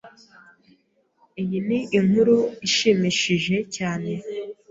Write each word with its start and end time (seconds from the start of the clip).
Iyi 1.41 1.59
ni 1.67 1.79
inkuru 1.97 2.35
ishimishije 2.67 3.57
cyane. 3.75 4.11